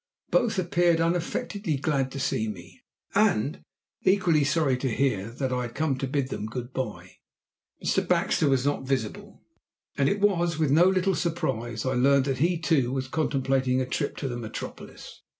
Both 0.31 0.57
appeared 0.57 0.99
unaffectedly 0.99 1.77
glad 1.77 2.11
to 2.13 2.19
see 2.19 2.47
me, 2.47 2.81
and 3.13 3.61
equally 4.01 4.43
sorry 4.43 4.75
to 4.77 4.89
hear 4.89 5.29
that 5.29 5.53
I 5.53 5.61
had 5.61 5.75
come 5.75 5.95
to 5.99 6.07
bid 6.07 6.29
them 6.29 6.47
good 6.47 6.73
bye. 6.73 7.17
Mr. 7.85 8.07
Baxter 8.07 8.49
was 8.49 8.65
not 8.65 8.87
visible, 8.87 9.43
and 9.99 10.09
it 10.09 10.19
was 10.19 10.57
with 10.57 10.71
no 10.71 10.85
little 10.85 11.13
surprise 11.13 11.85
I 11.85 11.93
learned 11.93 12.25
that 12.25 12.39
he, 12.39 12.57
too, 12.57 12.91
was 12.91 13.07
contemplating 13.07 13.79
a 13.79 13.85
trip 13.85 14.17
to 14.17 14.27
the 14.27 14.37
metropolis. 14.37 15.21